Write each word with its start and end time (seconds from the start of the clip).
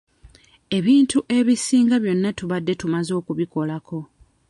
Ebintu 0.77 1.17
ebisinga 1.37 1.95
byonna 2.03 2.29
tubadde 2.37 2.73
tumaze 2.81 3.11
okubikolako. 3.19 3.99